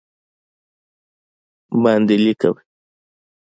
[1.83, 2.61] باندې لېکمه